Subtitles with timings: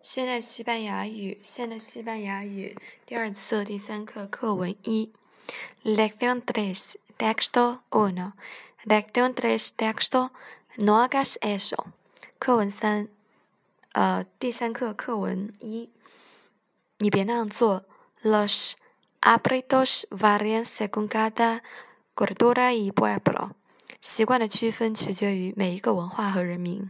[0.00, 5.12] 现代西班牙语，现代西班牙语第二册第三课课文一
[5.82, 8.32] ，Lección tres, texto uno,
[8.84, 10.30] Lección tres, texto,
[10.76, 11.86] no hagas eso。
[12.38, 13.08] 课文三，
[13.92, 15.90] 呃，第三课课文一，
[16.98, 17.84] 你别那样做。
[18.22, 18.74] Los
[19.20, 21.62] hábitos varían según cada
[22.14, 23.50] cultura y pueblo。
[24.00, 26.88] 习惯的区分取决于每一个文化和人民。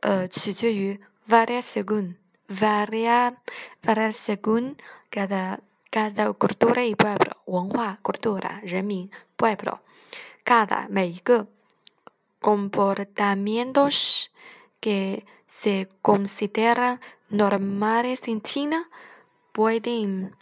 [0.00, 1.00] 呃，取决于。
[1.27, 2.17] varia según,
[2.47, 3.41] varia,
[3.81, 4.77] varia según
[5.09, 9.81] cada, cada cultura y pueblo, 文化 cultura, 人民 pueblo,
[10.43, 11.47] cada 每一个
[12.41, 14.31] comportamientos
[14.79, 16.99] que se consideran
[17.29, 18.89] normales en China
[19.53, 20.35] pueden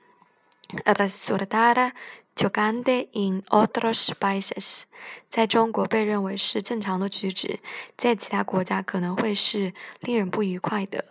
[0.84, 1.94] resultar
[2.34, 4.82] chocante en otros países，
[5.30, 7.60] 在中国被认为是正常的举止，
[7.96, 11.04] 在其他国家可能会是令人不愉快的。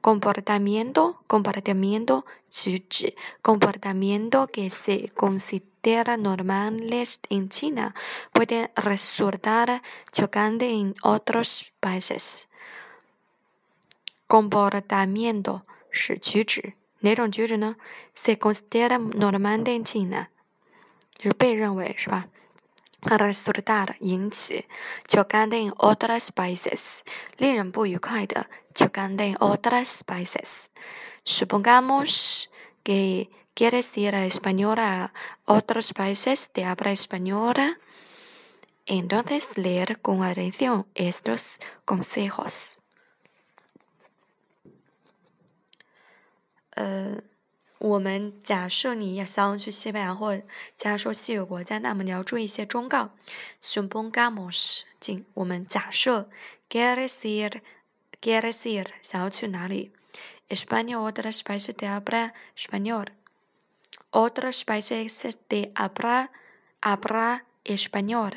[0.00, 7.94] comportamiento comportamiento 举止 comportamiento que se considera normales en China
[8.32, 12.46] puede resultar chocante en otros países。
[14.26, 15.62] comportamiento
[15.92, 17.75] 是举止，哪种举止呢？
[18.15, 20.27] se considera normal en China。
[21.17, 22.27] 就是被认为是吧？
[23.01, 24.65] resultar 引起，
[25.07, 27.01] chocante en otras países
[27.37, 32.49] 令人不愉快的，chocante en otras países。Supongamos
[32.83, 35.13] que quieres ir a español a
[35.45, 37.79] otros países de habla española,
[38.85, 42.79] entonces leer con atención estos consejos。
[46.74, 47.22] 呃。
[47.84, 50.40] 我们假设你要想去西班牙或
[50.78, 53.10] 假如说西有国家，那么你要注意一些忠告。
[53.60, 54.82] Supongamos，
[55.34, 56.30] 我们假设
[56.70, 59.90] ，quieres ir，quieres ir，想要去哪里
[60.48, 66.30] ？España otros países de habla español，otros países de habla
[66.80, 68.34] habla español。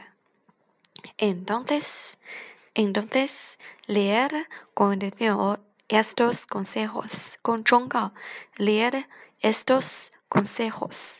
[1.19, 8.13] Entonces，entonces leer con atención estos consejos，con 忠告
[8.57, 9.06] ，leer。
[9.41, 11.19] Estos consejos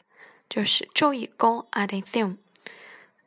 [0.50, 2.38] 就是注意 con atención。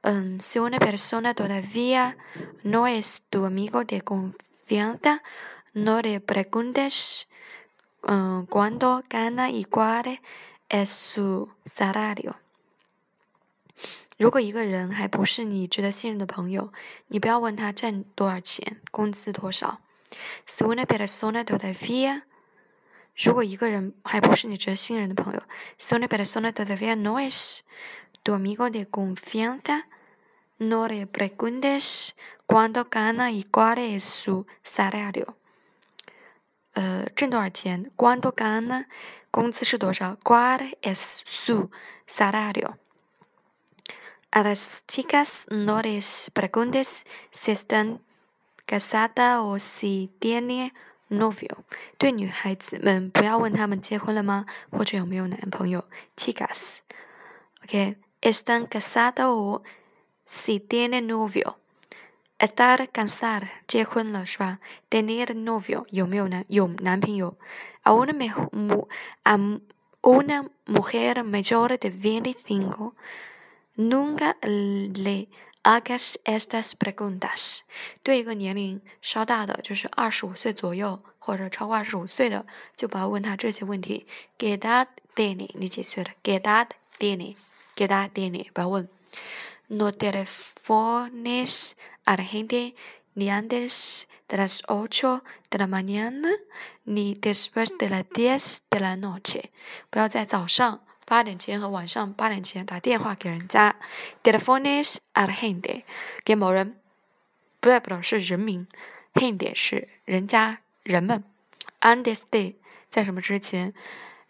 [0.01, 2.17] 嗯，si una persona todavía
[2.65, 5.23] no es tu amigo de confianza,
[5.75, 7.29] no le preguntes
[8.03, 10.21] um, cuánto gana y cuál
[10.69, 12.37] es su salario。
[14.17, 16.73] 如果一个人还不是你值得信任的朋友，
[17.09, 19.81] 你不要问他挣多少钱，工资多少。
[20.46, 22.24] Si una persona todavía
[23.16, 25.44] 如果一个人还不是你值得信任的朋友，
[25.78, 27.62] si una persona todavía no es
[28.24, 29.88] tu amigo de confianza,
[30.58, 32.16] no le preguntes
[32.48, 35.36] cuánto gana y cuál es su salario。
[36.74, 38.88] 呃，挣多少钱？¿Cuánto gana？
[39.30, 41.70] 工资是多少？¿Cuál es su
[42.08, 48.02] salario？a las chicas no les preguntes si están
[48.68, 50.72] casadas o si tienen
[51.10, 51.64] novio，
[51.98, 55.86] 对女孩子们不要问她们结婚了吗，或者有没有男朋友。
[56.16, 59.64] Chicas，OK，están casadas o
[60.26, 64.60] si tienen novio，estar casada 结婚了是吧？
[64.90, 67.38] tener novio 有没有男有男朋友？
[67.84, 68.14] A una
[68.52, 68.88] mu
[70.02, 72.94] una mujer mayor de veinticinco
[73.76, 75.28] nunca le
[75.69, 77.61] hagas estas preguntas。
[78.03, 84.07] 对一个年龄稍大的，就是二十五岁左右或者超过二十五岁的，就不要问他这些问题。
[84.39, 86.13] 给他 tiene 你几岁了？
[86.23, 86.67] 给他
[86.99, 87.37] tiene，
[87.75, 88.89] 给他 tiene 不要问。
[89.67, 91.73] No telefones
[92.05, 92.75] a la gente
[93.15, 96.31] ni antes de las ocho de la mañana
[96.87, 99.51] ni después de las diez de la noche。
[99.91, 100.88] 不要在早上。
[101.09, 103.77] 八点前和晚上八点前打电话给人家
[104.23, 105.85] ，telefones a la gente，
[106.23, 106.77] 给某人，
[107.61, 108.69] 不代表是人名
[109.15, 111.25] ，gente 是人家人们
[111.81, 112.57] ，antes de
[112.91, 113.73] 在什么之前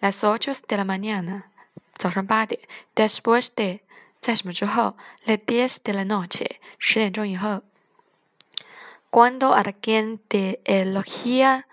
[0.01, 1.43] ，las ocho de la mañana
[1.97, 2.61] 早上八点
[2.95, 3.81] ，después de
[4.21, 4.97] 在什么之后
[5.27, 7.63] ，las diez de la noche 十点钟以后
[9.11, 11.65] ，cuando alguien te elogia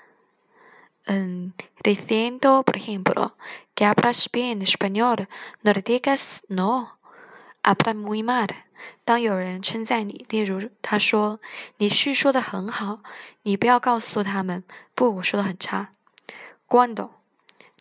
[1.07, 1.51] um,
[1.83, 3.33] diciendo, por ejemplo,
[3.74, 5.28] que hablas bien español,
[5.62, 6.98] no le digas no,
[7.62, 8.48] habla muy mal.
[9.04, 11.40] 当有人称赞你，例如他说
[11.78, 13.00] 你叙说的很好，
[13.42, 14.64] 你不要告诉他们
[14.94, 15.92] 不，我说的很差。
[16.68, 17.10] Cuando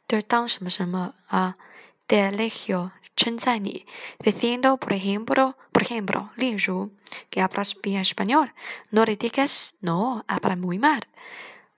[0.08, 1.56] 就是当什么什么啊，
[2.08, 3.86] de elegio 称赞你，
[4.20, 6.92] diciendo por ejemplo por ejemplo 例如
[7.30, 8.52] que hablas bien español,
[8.90, 11.02] no le digas no, habla muy mal。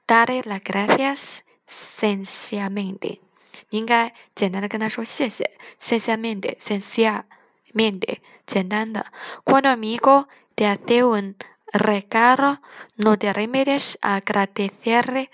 [0.08, 3.22] darle las gracias sencillamente。
[3.71, 5.51] 你应该简单的跟他说谢谢
[5.81, 9.07] ，sencillamente，sencillamente，简单的。
[9.45, 11.37] Cuando amigo te hace un
[11.73, 12.59] regalo,
[12.97, 15.29] no te limites a agradecerle。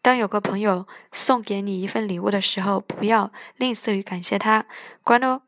[0.00, 4.66] 当有个朋友送给你一份礼物的时候，不要吝啬于感谢他。
[5.04, 5.42] Cuando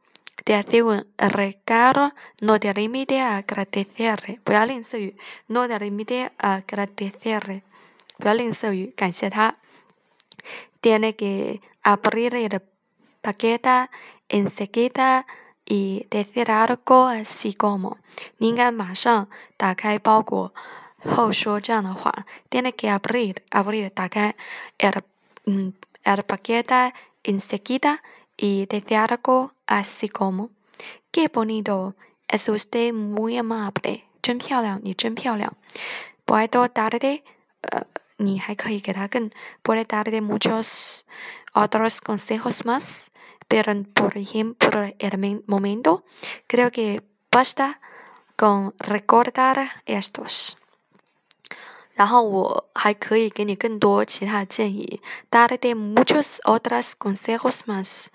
[0.44, 4.40] te hace un regalo, no te limites a agradecerle。
[4.42, 5.16] 不要吝啬于
[5.46, 7.62] ，no te limites a agradecerle。
[8.18, 9.56] 不要吝啬于感谢他。
[10.82, 12.61] Tiene que abrir el
[13.21, 13.89] paquete
[14.29, 15.25] enseguida
[15.65, 17.97] y decir algo así como，
[18.37, 19.27] 你应该马上
[19.57, 20.53] 打开包裹
[20.99, 22.25] 后说这样的话。
[22.49, 24.35] Tiene que abrir abrir 打开
[24.77, 25.01] el
[25.45, 25.73] 嗯
[26.03, 26.93] el paquete
[27.23, 28.01] enseguida
[28.37, 30.49] y decir algo así como
[31.11, 31.95] qué bonito
[32.27, 35.53] es usted muy amable，真漂亮，你真漂亮。
[36.25, 37.23] Puedo darle
[37.61, 37.85] 呃。
[38.19, 39.29] 你还可以给他更
[39.63, 41.05] puede darle muchos
[41.53, 43.07] otros consejos más,
[43.47, 46.03] pero por ejemplo el momento
[46.47, 47.01] creo que
[47.31, 47.79] basta
[48.37, 50.55] con recordar estos。
[51.93, 55.01] 然后我还可以给你更多其他的建议，
[55.31, 58.07] darle muchos otros consejos más,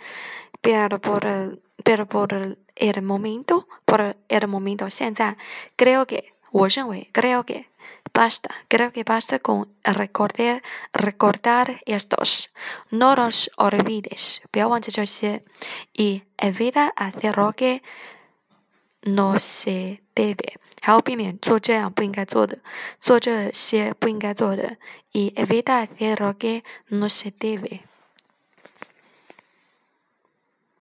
[0.61, 5.37] pero por pero por el momento por el momento 现在
[5.79, 7.71] creo que 我认为 creo que
[8.13, 10.63] Basta, creo que basta con recordar,
[10.93, 12.51] recordar estos.
[12.91, 14.43] No los olvides.
[15.93, 17.83] Y evita hacer lo que
[19.03, 20.59] no se debe.
[25.13, 27.85] Y evita hacer lo que no se debe.